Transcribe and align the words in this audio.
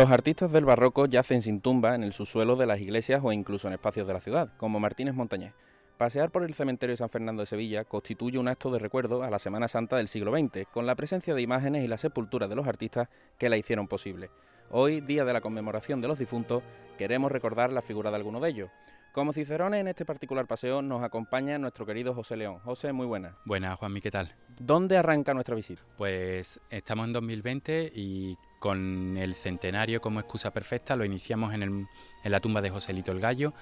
Los 0.00 0.10
artistas 0.10 0.50
del 0.50 0.64
barroco 0.64 1.04
yacen 1.04 1.42
sin 1.42 1.60
tumba 1.60 1.94
en 1.94 2.02
el 2.02 2.14
subsuelo 2.14 2.56
de 2.56 2.64
las 2.64 2.80
iglesias 2.80 3.20
o 3.22 3.32
incluso 3.32 3.68
en 3.68 3.74
espacios 3.74 4.06
de 4.06 4.14
la 4.14 4.20
ciudad, 4.20 4.48
como 4.56 4.80
Martínez 4.80 5.14
Montañés. 5.14 5.52
Pasear 5.98 6.30
por 6.30 6.42
el 6.42 6.54
cementerio 6.54 6.94
de 6.94 6.96
San 6.96 7.10
Fernando 7.10 7.42
de 7.42 7.46
Sevilla 7.46 7.84
constituye 7.84 8.38
un 8.38 8.48
acto 8.48 8.70
de 8.70 8.78
recuerdo 8.78 9.22
a 9.22 9.28
la 9.28 9.38
Semana 9.38 9.68
Santa 9.68 9.98
del 9.98 10.08
siglo 10.08 10.32
XX, 10.32 10.66
con 10.72 10.86
la 10.86 10.94
presencia 10.94 11.34
de 11.34 11.42
imágenes 11.42 11.84
y 11.84 11.86
la 11.86 11.98
sepultura 11.98 12.48
de 12.48 12.56
los 12.56 12.66
artistas 12.66 13.10
que 13.36 13.50
la 13.50 13.58
hicieron 13.58 13.88
posible. 13.88 14.30
Hoy, 14.70 15.02
día 15.02 15.26
de 15.26 15.34
la 15.34 15.42
conmemoración 15.42 16.00
de 16.00 16.08
los 16.08 16.18
difuntos, 16.18 16.62
queremos 16.96 17.30
recordar 17.30 17.70
la 17.70 17.82
figura 17.82 18.08
de 18.08 18.16
alguno 18.16 18.40
de 18.40 18.48
ellos. 18.48 18.70
Como 19.12 19.34
Cicerone 19.34 19.80
en 19.80 19.88
este 19.88 20.06
particular 20.06 20.46
paseo 20.46 20.80
nos 20.80 21.02
acompaña 21.02 21.58
nuestro 21.58 21.84
querido 21.84 22.14
José 22.14 22.38
León. 22.38 22.60
José, 22.60 22.94
muy 22.94 23.06
buenas. 23.06 23.34
Buenas, 23.44 23.78
Juanmi, 23.78 24.00
¿qué 24.00 24.10
tal? 24.10 24.34
¿Dónde 24.58 24.96
arranca 24.96 25.34
nuestra 25.34 25.54
visita? 25.54 25.82
Pues 25.98 26.58
estamos 26.70 27.06
en 27.06 27.12
2020 27.12 27.92
y 27.94 28.34
con 28.60 29.16
el 29.16 29.34
centenario 29.34 30.00
como 30.00 30.20
excusa 30.20 30.52
perfecta 30.52 30.94
lo 30.94 31.04
iniciamos 31.04 31.52
en, 31.52 31.62
en 31.62 31.88
la 32.30 32.38
tumba 32.38 32.60
de 32.60 32.70
Joselito 32.70 33.10
el 33.10 33.18
Gallo, 33.18 33.52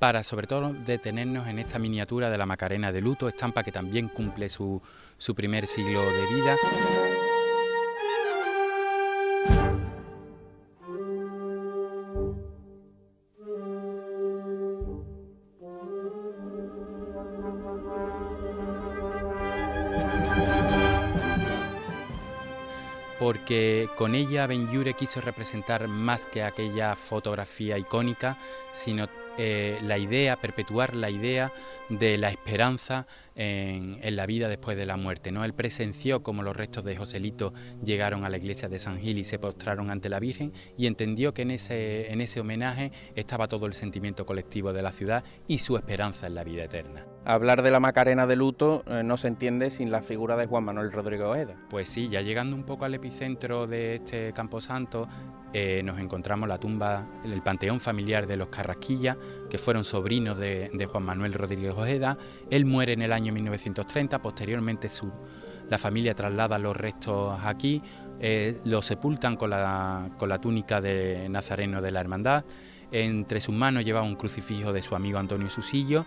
para 0.00 0.24
sobre 0.24 0.46
todo 0.46 0.72
detenernos 0.72 1.46
en 1.46 1.58
esta 1.60 1.78
miniatura 1.78 2.30
de 2.30 2.38
la 2.38 2.46
Macarena 2.46 2.90
de 2.90 3.00
luto, 3.00 3.28
estampa 3.28 3.62
que 3.62 3.72
también 3.72 4.08
cumple 4.08 4.48
su 4.48 4.80
primer 5.36 5.66
siglo 5.66 6.00
de 6.00 6.34
vida. 6.34 6.56
Porque 23.18 23.88
con 23.96 24.14
ella 24.14 24.46
Ben-Yure 24.46 24.94
quiso 24.94 25.20
representar 25.20 25.88
más 25.88 26.26
que 26.26 26.42
aquella 26.42 26.94
fotografía 26.94 27.76
icónica, 27.78 28.38
sino 28.72 29.08
eh, 29.38 29.78
la 29.82 29.98
idea, 29.98 30.36
perpetuar 30.36 30.94
la 30.94 31.10
idea 31.10 31.52
de 31.88 32.18
la 32.18 32.28
esperanza 32.30 33.06
en, 33.34 33.98
la 34.16 34.26
vida 34.26 34.48
después 34.48 34.76
de 34.76 34.84
la 34.84 34.96
muerte. 34.96 35.30
¿no? 35.30 35.44
Él 35.44 35.54
presenció 35.54 36.22
como 36.22 36.42
los 36.42 36.56
restos 36.56 36.84
de 36.84 36.96
Joselito 36.96 37.52
llegaron 37.82 38.24
a 38.24 38.28
la 38.28 38.36
iglesia 38.36 38.68
de 38.68 38.78
San 38.78 38.98
Gil 38.98 39.18
y 39.18 39.24
se 39.24 39.38
postraron 39.38 39.90
ante 39.90 40.08
la 40.08 40.18
Virgen 40.18 40.52
y 40.76 40.86
entendió 40.86 41.32
que 41.32 41.42
en 41.42 41.52
ese, 41.52 42.12
en 42.12 42.20
ese 42.20 42.40
homenaje 42.40 42.92
estaba 43.14 43.48
todo 43.48 43.66
el 43.66 43.74
sentimiento 43.74 44.26
colectivo 44.26 44.72
de 44.72 44.82
la 44.82 44.92
ciudad 44.92 45.24
y 45.46 45.58
su 45.58 45.76
esperanza 45.76 46.26
en 46.26 46.34
la 46.34 46.44
vida 46.44 46.64
eterna. 46.64 47.06
Hablar 47.24 47.62
de 47.62 47.70
la 47.70 47.78
Macarena 47.78 48.26
de 48.26 48.36
luto 48.36 48.84
eh, 48.86 49.02
no 49.04 49.18
se 49.18 49.28
entiende 49.28 49.70
sin 49.70 49.90
la 49.90 50.02
figura 50.02 50.36
de 50.36 50.46
Juan 50.46 50.64
Manuel 50.64 50.90
Rodríguez 50.90 51.26
Ojeda. 51.26 51.56
Pues 51.68 51.88
sí, 51.88 52.08
ya 52.08 52.22
llegando 52.22 52.56
un 52.56 52.64
poco 52.64 52.86
al 52.86 52.94
epicentro 52.94 53.66
de 53.66 53.96
este 53.96 54.32
camposanto, 54.32 55.06
eh, 55.52 55.82
nos 55.82 55.98
encontramos 55.98 56.48
la 56.48 56.58
tumba, 56.58 57.06
el 57.24 57.42
panteón 57.42 57.80
familiar 57.80 58.26
de 58.26 58.36
los 58.36 58.48
Carrasquilla, 58.48 59.16
que 59.48 59.56
fueron 59.56 59.84
sobrinos 59.84 60.36
de, 60.36 60.88
Juan 60.90 61.04
Manuel 61.04 61.32
Rodríguez 61.32 61.72
Ojeda. 61.74 62.18
Él 62.50 62.66
muere 62.66 62.92
en 62.92 63.02
el 63.02 63.12
año 63.12 63.32
1930, 63.32 64.20
posteriormente 64.20 64.88
su, 64.88 65.10
la 65.70 65.78
familia 65.78 66.14
traslada 66.14 66.58
los 66.58 66.76
restos 66.76 67.38
aquí, 67.44 67.82
eh, 68.20 68.58
lo 68.64 68.82
sepultan 68.82 69.36
con 69.36 69.50
la, 69.50 70.10
con 70.18 70.28
la 70.28 70.38
túnica 70.38 70.80
de 70.80 71.28
Nazareno 71.30 71.80
de 71.80 71.92
la 71.92 72.00
Hermandad. 72.00 72.44
Entre 72.90 73.40
sus 73.40 73.54
manos 73.54 73.84
llevaba 73.84 74.06
un 74.06 74.16
crucifijo 74.16 74.72
de 74.72 74.82
su 74.82 74.94
amigo 74.94 75.18
Antonio 75.18 75.50
Susillo 75.50 76.06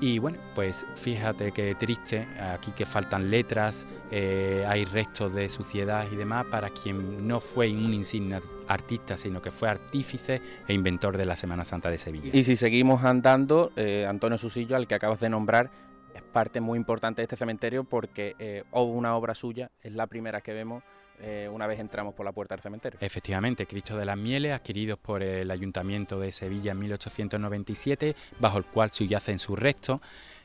y 0.00 0.18
bueno, 0.18 0.38
pues 0.54 0.86
fíjate 0.94 1.52
qué 1.52 1.74
triste, 1.74 2.26
aquí 2.40 2.70
que 2.72 2.86
faltan 2.86 3.30
letras, 3.30 3.86
eh, 4.10 4.64
hay 4.68 4.84
restos 4.84 5.34
de 5.34 5.48
suciedad 5.48 6.06
y 6.10 6.16
demás 6.16 6.46
para 6.46 6.70
quien 6.70 7.26
no 7.26 7.40
fue 7.40 7.70
un 7.70 7.92
insigne 7.92 8.40
artista, 8.68 9.16
sino 9.16 9.42
que 9.42 9.50
fue 9.50 9.68
artífice 9.68 10.40
e 10.66 10.72
inventor 10.72 11.16
de 11.16 11.26
la 11.26 11.36
Semana 11.36 11.64
Santa 11.64 11.90
de 11.90 11.98
Sevilla. 11.98 12.30
Y 12.32 12.44
si 12.44 12.56
seguimos 12.56 13.04
andando, 13.04 13.72
eh, 13.76 14.06
Antonio 14.08 14.38
Susillo, 14.38 14.76
al 14.76 14.86
que 14.86 14.94
acabas 14.94 15.20
de 15.20 15.30
nombrar, 15.30 15.70
es 16.14 16.22
parte 16.22 16.60
muy 16.60 16.78
importante 16.78 17.22
de 17.22 17.24
este 17.24 17.36
cementerio 17.36 17.84
porque 17.84 18.36
eh, 18.38 18.64
una 18.72 19.16
obra 19.16 19.34
suya, 19.34 19.70
es 19.82 19.94
la 19.94 20.06
primera 20.06 20.40
que 20.40 20.52
vemos 20.52 20.84
eh, 21.20 21.48
una 21.52 21.66
vez 21.66 21.80
entramos 21.80 22.14
por 22.14 22.24
la 22.24 22.32
puerta 22.32 22.54
del 22.54 22.62
cementerio. 22.62 22.98
Efectivamente, 23.02 23.66
Cristo 23.66 23.96
de 23.96 24.04
las 24.04 24.16
Mieles, 24.16 24.52
adquiridos 24.52 24.98
por 24.98 25.22
el 25.22 25.50
Ayuntamiento 25.50 26.20
de 26.20 26.32
Sevilla 26.32 26.72
en 26.72 26.78
1897, 26.78 28.14
bajo 28.38 28.58
el 28.58 28.64
cual 28.64 28.90
subyacen 28.90 29.38
sus 29.38 29.58
restos. 29.58 30.00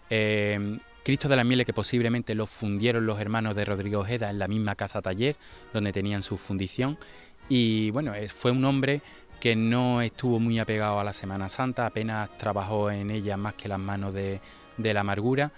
Eh, 0.09 0.77
Cristo 1.03 1.27
de 1.27 1.35
las 1.35 1.45
Mieles 1.45 1.65
que 1.65 1.73
posiblemente 1.73 2.35
lo 2.35 2.45
fundieron 2.45 3.05
los 3.05 3.19
hermanos 3.19 3.55
de 3.55 3.65
Rodrigo 3.65 4.01
Ojeda 4.01 4.29
en 4.29 4.39
la 4.39 4.47
misma 4.47 4.75
casa 4.75 5.01
taller 5.01 5.35
donde 5.73 5.93
tenían 5.93 6.23
su 6.23 6.37
fundición 6.37 6.97
y 7.49 7.89
bueno, 7.91 8.13
fue 8.33 8.51
un 8.51 8.63
hombre 8.65 9.01
que 9.39 9.55
no 9.55 10.01
estuvo 10.01 10.39
muy 10.39 10.59
apegado 10.59 10.99
a 10.99 11.03
la 11.03 11.13
Semana 11.13 11.49
Santa, 11.49 11.85
apenas 11.85 12.37
trabajó 12.37 12.89
en 12.91 13.11
ella 13.11 13.35
más 13.37 13.55
que 13.55 13.67
las 13.67 13.79
manos 13.79 14.13
de, 14.13 14.39
de 14.77 14.93
la 14.93 15.01
amargura 15.01 15.51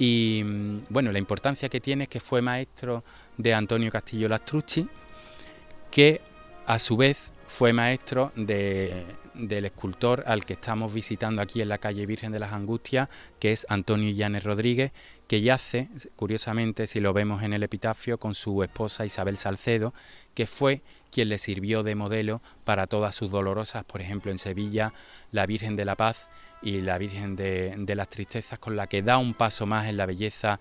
y 0.00 0.42
mm, 0.44 0.86
bueno, 0.88 1.12
la 1.12 1.18
importancia 1.18 1.68
que 1.68 1.78
tiene 1.78 2.04
es 2.04 2.10
que 2.10 2.20
fue 2.20 2.40
maestro 2.40 3.04
de 3.36 3.52
Antonio 3.52 3.92
Castillo 3.92 4.28
Lastrucci, 4.28 4.88
que 5.90 6.22
a 6.66 6.78
su 6.78 6.96
vez 6.96 7.30
fue 7.46 7.72
maestro 7.72 8.32
del 8.34 9.64
escultor 9.64 10.24
al 10.26 10.46
que 10.46 10.54
estamos 10.54 10.94
visitando 10.94 11.42
aquí 11.42 11.60
en 11.60 11.68
la 11.68 11.78
calle 11.78 12.06
Virgen 12.06 12.32
de 12.32 12.38
las 12.38 12.52
Angustias, 12.52 13.08
que 13.38 13.52
es 13.52 13.66
Antonio 13.68 14.10
Llanes 14.12 14.44
Rodríguez, 14.44 14.92
que 15.26 15.42
yace, 15.42 15.88
curiosamente, 16.16 16.86
si 16.86 17.00
lo 17.00 17.12
vemos 17.12 17.42
en 17.42 17.52
el 17.52 17.62
epitafio, 17.62 18.18
con 18.18 18.34
su 18.34 18.62
esposa 18.62 19.04
Isabel 19.04 19.36
Salcedo, 19.36 19.92
que 20.34 20.46
fue 20.46 20.80
quien 21.10 21.28
le 21.28 21.38
sirvió 21.38 21.82
de 21.82 21.94
modelo 21.94 22.40
para 22.64 22.86
todas 22.86 23.14
sus 23.16 23.30
dolorosas, 23.30 23.84
por 23.84 24.00
ejemplo 24.00 24.30
en 24.30 24.38
Sevilla, 24.38 24.94
la 25.30 25.44
Virgen 25.44 25.76
de 25.76 25.84
la 25.84 25.96
Paz 25.96 26.30
y 26.62 26.80
la 26.80 26.98
Virgen 26.98 27.36
de, 27.36 27.74
de 27.76 27.94
las 27.94 28.08
Tristezas, 28.08 28.58
con 28.58 28.76
la 28.76 28.86
que 28.86 29.02
da 29.02 29.18
un 29.18 29.34
paso 29.34 29.66
más 29.66 29.88
en 29.88 29.96
la 29.96 30.06
belleza 30.06 30.60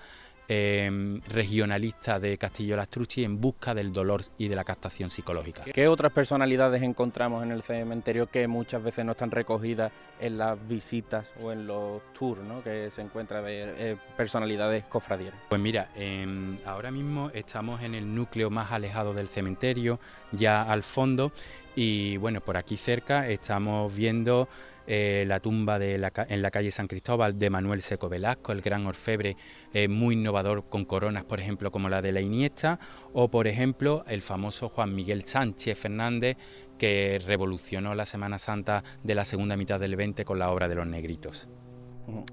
Em, 0.52 1.22
regionalista 1.30 2.20
de 2.20 2.36
Castillo 2.36 2.76
Lastrucci 2.76 3.24
en 3.24 3.40
busca 3.40 3.76
del 3.76 3.94
dolor 3.94 4.24
y 4.40 4.48
de 4.48 4.56
la 4.56 4.64
captación 4.64 5.12
psicológica. 5.12 5.64
¿Qué 5.72 5.88
otras 5.88 6.12
personalidades 6.12 6.82
encontramos 6.82 7.44
en 7.44 7.52
el 7.52 7.62
cementerio 7.62 8.26
que 8.32 8.48
muchas 8.48 8.82
veces 8.82 9.06
no 9.06 9.12
están 9.12 9.30
recogidas 9.30 9.92
en 10.20 10.40
las 10.40 10.58
visitas 10.68 11.28
o 11.40 11.52
en 11.52 11.68
los 11.68 12.02
tours 12.18 12.42
que 12.64 12.90
se 12.90 13.04
encuentra 13.04 13.44
de 13.44 13.92
eh, 13.92 13.98
personalidades 14.18 14.86
cofradieras? 14.86 15.40
Pues 15.50 15.62
mira, 15.62 15.90
em, 15.96 16.58
ahora 16.66 16.90
mismo 16.90 17.30
estamos 17.36 17.84
en 17.84 17.94
el 17.94 18.16
núcleo 18.16 18.50
más 18.50 18.72
alejado 18.72 19.14
del 19.14 19.28
cementerio, 19.28 20.00
ya 20.32 20.64
al 20.64 20.82
fondo, 20.82 21.32
y 21.76 22.18
bueno, 22.18 22.42
por 22.42 22.58
aquí 22.58 22.76
cerca 22.76 23.28
estamos 23.28 23.96
viendo 23.96 24.50
eh, 24.92 25.24
la 25.28 25.40
tumba 25.40 25.78
en 25.80 26.02
la 26.42 26.50
calle 26.50 26.72
San 26.72 26.88
Cristóbal 26.88 27.38
de 27.38 27.52
Manuel 27.52 27.84
Seco 27.84 28.10
Velasco, 28.10 28.52
el 28.52 28.62
gran 28.62 28.88
orfebre 28.88 29.38
eh, 29.72 29.88
muy 29.88 30.16
innovador 30.16 30.68
con 30.68 30.84
coronas, 30.84 31.24
por 31.26 31.40
ejemplo, 31.40 31.70
como 31.70 31.90
la 31.90 32.02
de 32.02 32.12
la 32.12 32.22
Iniesta, 32.22 32.80
o 33.14 33.28
por 33.28 33.46
ejemplo 33.46 34.04
el 34.08 34.24
famoso 34.24 34.68
Juan 34.68 34.96
Miguel 34.96 35.26
Sánchez 35.26 35.78
Fernández, 35.78 36.38
que 36.80 37.22
revolucionó 37.24 37.94
la 37.94 38.08
Semana 38.08 38.40
Santa 38.40 38.84
de 39.04 39.14
la 39.14 39.26
segunda 39.26 39.56
mitad 39.56 39.80
del 39.80 39.96
20 39.96 40.26
con 40.26 40.40
la 40.40 40.50
obra 40.50 40.68
de 40.68 40.74
los 40.74 40.88
negritos. 40.88 41.48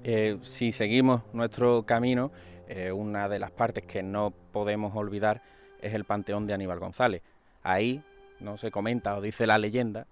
Eh, 0.03 0.39
si 0.41 0.71
seguimos 0.71 1.21
nuestro 1.33 1.85
camino, 1.85 2.31
una 2.95 3.29
de 3.29 3.37
las 3.37 3.51
partes 3.51 3.85
que 3.85 4.01
no 4.01 4.33
podemos 4.51 4.95
olvidar 4.95 5.43
es 5.79 5.93
el 5.93 6.05
Panteón 6.05 6.47
de 6.47 6.55
Aníbal 6.55 6.79
González. 6.79 7.21
Ahí, 7.61 8.03
no 8.39 8.57
se 8.57 8.71
comenta 8.71 9.15
o 9.15 9.21
dice 9.21 9.45
la 9.45 9.59
leyenda, 9.59 10.07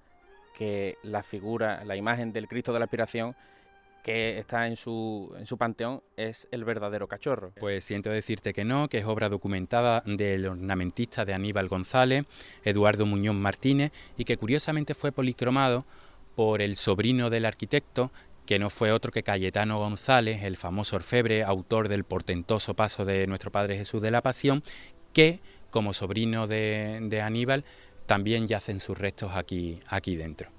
que 0.57 0.97
la 1.03 1.21
figura, 1.23 1.83
la 1.85 1.95
imagen 1.95 2.31
del 2.33 2.47
Cristo 2.47 2.73
de 2.73 2.79
la 2.79 2.85
Aspiración 2.85 3.35
que 4.05 4.37
está 4.37 4.67
en 4.67 4.75
su, 4.75 5.33
en 5.35 5.47
su 5.47 5.57
panteón 5.57 6.03
es 6.15 6.47
el 6.51 6.63
verdadero 6.63 7.07
cachorro. 7.07 7.53
Pues 7.59 7.83
siento 7.83 8.11
decirte 8.11 8.53
que 8.53 8.63
no, 8.63 8.87
que 8.87 8.99
es 8.99 9.05
obra 9.05 9.29
documentada 9.29 10.03
del 10.05 10.45
ornamentista 10.45 11.25
de 11.25 11.33
Aníbal 11.33 11.67
González, 11.67 12.25
Eduardo 12.63 13.07
Muñoz 13.07 13.33
Martínez, 13.33 13.91
y 14.15 14.23
que 14.23 14.37
curiosamente 14.37 14.93
fue 14.93 15.11
policromado 15.11 15.85
por 16.35 16.61
el 16.61 16.75
sobrino 16.75 17.31
del 17.31 17.45
arquitecto, 17.45 18.11
que 18.45 18.59
no 18.59 18.69
fue 18.69 18.91
otro 18.91 19.11
que 19.11 19.23
Cayetano 19.23 19.79
González, 19.79 20.43
el 20.43 20.55
famoso 20.55 20.97
orfebre, 20.97 21.43
autor 21.43 21.87
del 21.87 22.03
portentoso 22.03 22.75
paso 22.75 23.05
de 23.05 23.25
nuestro 23.25 23.51
Padre 23.51 23.75
Jesús 23.75 24.03
de 24.03 24.11
la 24.11 24.21
Pasión, 24.21 24.61
que 25.13 25.39
como 25.71 25.93
sobrino 25.93 26.45
de, 26.45 26.99
de 27.01 27.21
Aníbal 27.21 27.65
también 28.05 28.47
yacen 28.47 28.79
sus 28.79 28.97
restos 28.97 29.31
aquí, 29.35 29.79
aquí 29.87 30.15
dentro. 30.15 30.49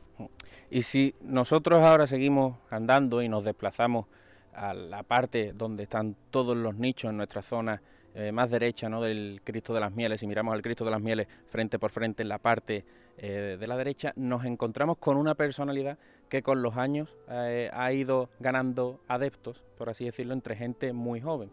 Y 0.71 0.83
si 0.83 1.15
nosotros 1.21 1.79
ahora 1.85 2.07
seguimos 2.07 2.59
andando 2.71 3.23
y 3.23 3.29
nos 3.29 3.45
desplazamos 3.45 4.07
a 4.53 4.75
la 4.75 5.03
parte 5.03 5.53
donde 5.53 5.85
están 5.85 6.17
todos 6.31 6.57
los 6.57 6.75
nichos 6.77 7.11
en 7.11 7.19
nuestra 7.19 7.43
zona 7.43 7.81
eh, 8.15 8.33
más 8.33 8.51
derecha 8.51 8.89
¿no? 8.89 9.03
del 9.03 9.43
Cristo 9.45 9.75
de 9.75 9.81
las 9.81 9.93
Mieles, 9.93 10.23
y 10.23 10.27
miramos 10.27 10.55
al 10.55 10.63
Cristo 10.63 10.85
de 10.85 10.91
las 10.91 11.03
Mieles 11.03 11.29
frente 11.47 11.79
por 11.79 11.91
frente 11.91 12.23
en 12.23 12.31
la 12.31 12.39
parte 12.39 12.85
eh, 13.19 13.57
de 13.61 13.67
la 13.67 13.77
derecha, 13.77 14.13
nos 14.17 14.45
encontramos 14.45 14.97
con 14.99 15.19
una 15.19 15.35
personalidad 15.35 15.99
que 16.31 16.43
con 16.43 16.63
los 16.63 16.77
años 16.77 17.15
eh, 17.29 17.71
ha 17.73 17.93
ido 17.93 18.31
ganando 18.41 19.01
adeptos, 19.07 19.63
por 19.77 19.91
así 19.91 20.07
decirlo, 20.07 20.33
entre 20.33 20.57
gente 20.57 20.93
muy 20.95 21.21
joven, 21.21 21.51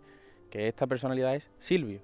que 0.49 0.69
esta 0.69 0.87
personalidad 0.87 1.35
es 1.35 1.49
Silvio. 1.59 1.99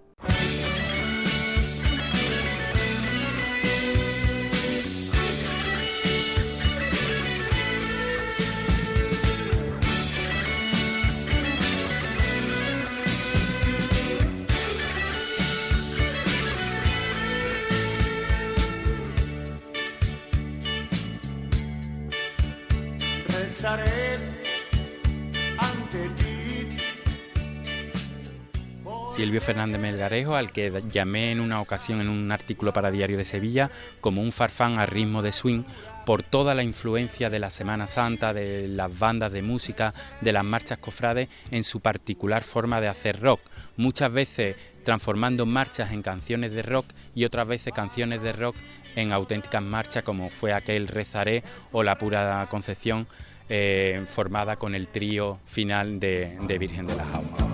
Silvio 29.20 29.42
Fernández 29.42 29.82
Melgarejo, 29.82 30.36
al 30.36 30.54
que 30.54 30.82
llamé 30.90 31.34
en 31.34 31.42
una 31.42 31.60
ocasión 31.60 32.00
en 32.00 32.08
un 32.08 32.32
artículo 32.32 32.72
para 32.72 32.90
Diario 32.90 33.18
de 33.18 33.26
Sevilla 33.26 33.70
como 34.00 34.22
un 34.22 34.32
farfán 34.32 34.80
a 34.80 34.86
ritmo 34.86 35.22
de 35.22 35.34
swing 35.34 35.64
por 36.06 36.24
toda 36.24 36.56
la 36.56 36.64
influencia 36.64 37.30
de 37.30 37.40
la 37.40 37.50
Semana 37.50 37.86
Santa, 37.88 38.34
de 38.34 38.70
las 38.70 38.98
bandas 38.98 39.34
de 39.34 39.42
música, 39.42 39.94
de 40.22 40.32
las 40.32 40.46
marchas 40.46 40.78
cofrades 40.78 41.28
en 41.52 41.66
su 41.66 41.82
particular 41.82 42.46
forma 42.46 42.80
de 42.80 42.88
hacer 42.88 43.20
rock, 43.20 43.42
muchas 43.76 44.10
veces 44.10 44.56
transformando 44.86 45.46
marchas 45.46 45.92
en 45.92 46.02
canciones 46.02 46.54
de 46.54 46.62
rock 46.62 46.86
y 47.14 47.26
otras 47.26 47.46
veces 47.46 47.74
canciones 47.74 48.22
de 48.22 48.32
rock 48.32 48.56
en 48.96 49.12
auténticas 49.12 49.62
marchas 49.62 50.04
como 50.04 50.30
fue 50.30 50.54
aquel 50.54 50.88
Rezaré 50.88 51.44
o 51.74 51.84
la 51.84 51.98
Pura 51.98 52.48
Concepción 52.50 53.06
eh, 53.50 54.02
formada 54.08 54.56
con 54.56 54.76
el 54.76 54.88
trío 54.88 55.40
final 55.46 56.00
de, 56.00 56.38
Virgen 56.58 56.88
de 56.88 56.96
la 56.96 57.04
Jaula. 57.04 57.49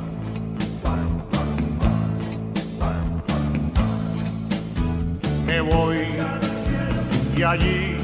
Me 5.55 5.61
voy 5.61 5.99
y 7.37 7.41
allí 7.41 7.95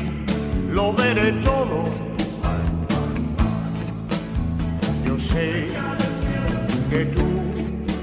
lo 0.71 0.93
veré 0.93 1.33
todo. 1.43 1.83
Yo 5.05 5.19
sé 5.19 5.67
que 6.89 7.05
tú 7.07 7.27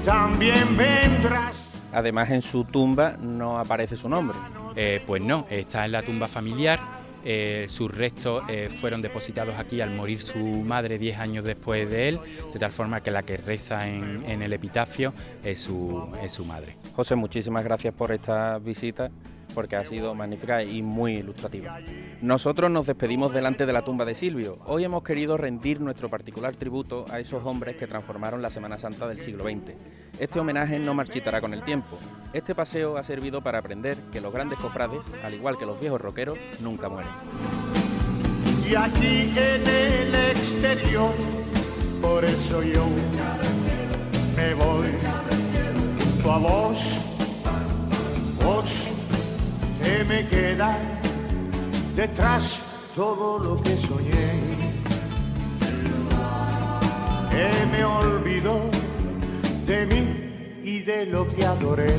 también 0.05 0.77
vendrás. 0.77 1.55
Además 1.91 2.29
en 2.29 2.43
su 2.43 2.63
tumba 2.65 3.17
no 3.19 3.57
aparece 3.57 3.97
su 3.97 4.07
nombre. 4.07 4.37
Eh, 4.75 5.01
pues 5.07 5.19
no, 5.19 5.47
está 5.49 5.83
en 5.83 5.93
la 5.93 6.03
tumba 6.03 6.27
familiar. 6.27 6.79
Eh, 7.25 7.65
sus 7.69 7.91
restos 7.91 8.43
eh, 8.47 8.69
fueron 8.69 9.01
depositados 9.01 9.57
aquí 9.57 9.81
al 9.81 9.89
morir 9.89 10.21
su 10.21 10.37
madre 10.37 10.99
10 10.99 11.17
años 11.17 11.43
después 11.43 11.89
de 11.89 12.09
él, 12.09 12.19
de 12.53 12.59
tal 12.59 12.71
forma 12.71 13.01
que 13.01 13.09
la 13.09 13.23
que 13.23 13.37
reza 13.37 13.87
en, 13.89 14.23
en 14.27 14.43
el 14.43 14.53
epitafio 14.53 15.11
es 15.43 15.59
su, 15.59 16.07
es 16.23 16.33
su 16.33 16.45
madre. 16.45 16.75
José, 16.95 17.15
muchísimas 17.15 17.63
gracias 17.63 17.95
por 17.95 18.11
esta 18.11 18.59
visita 18.59 19.09
porque 19.59 19.75
ha 19.75 19.83
sido 19.83 20.15
magnífica 20.15 20.63
y 20.63 20.81
muy 20.81 21.17
ilustrativa. 21.17 21.81
Nosotros 22.21 22.71
nos 22.71 22.87
despedimos 22.87 23.33
delante 23.33 23.65
de 23.65 23.73
la 23.73 23.83
tumba 23.83 24.05
de 24.05 24.15
Silvio. 24.15 24.57
Hoy 24.65 24.85
hemos 24.85 25.03
querido 25.03 25.35
rendir 25.35 25.81
nuestro 25.81 26.09
particular 26.09 26.55
tributo 26.55 27.03
a 27.11 27.19
esos 27.19 27.45
hombres 27.45 27.75
que 27.75 27.85
transformaron 27.85 28.41
la 28.41 28.51
Semana 28.51 28.77
Santa 28.77 29.05
del 29.05 29.19
siglo 29.19 29.43
XX. 29.43 29.73
Este 30.17 30.39
homenaje 30.39 30.79
no 30.79 30.93
marchitará 30.93 31.41
con 31.41 31.53
el 31.53 31.61
tiempo. 31.63 31.99
Este 32.31 32.55
paseo 32.55 32.95
ha 32.95 33.03
servido 33.03 33.41
para 33.41 33.59
aprender 33.59 33.97
que 34.13 34.21
los 34.21 34.33
grandes 34.33 34.57
cofrades, 34.59 35.01
al 35.25 35.33
igual 35.33 35.57
que 35.57 35.65
los 35.65 35.77
viejos 35.77 35.99
rockeros, 35.99 36.37
nunca 36.61 36.87
mueren. 36.87 37.11
Y 38.65 38.75
en 38.75 39.67
el 39.67 40.15
exterior, 40.31 41.11
por 42.01 42.23
eso 42.23 42.63
yo 42.63 42.85
me 44.37 44.53
voy 44.53 44.87
vos, 46.23 46.41
vos 46.41 47.18
me 50.03 50.25
queda 50.27 50.77
detrás 51.95 52.59
todo 52.95 53.39
lo 53.39 53.61
que 53.61 53.75
soñé. 53.77 54.29
Que 57.29 57.65
me 57.71 57.83
olvidó 57.83 58.69
de 59.65 59.85
mí 59.85 60.61
y 60.63 60.79
de 60.79 61.05
lo 61.05 61.27
que 61.27 61.45
adoré. 61.45 61.95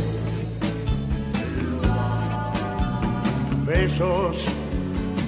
Besos 3.67 4.44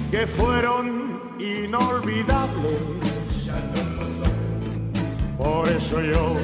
que 0.09 0.27
fueron 0.27 1.21
inolvidables. 1.39 2.81
Por 5.37 5.67
eso 5.67 6.01
yo 6.01 6.35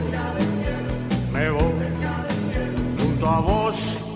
me 1.34 1.50
voy 1.52 1.74
junto 2.98 3.30
a 3.30 3.40
vos 3.40 4.09